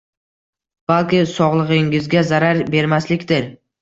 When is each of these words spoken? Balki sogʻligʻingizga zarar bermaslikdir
Balki 0.93 1.19
sogʻligʻingizga 1.33 2.25
zarar 2.33 2.67
bermaslikdir 2.77 3.51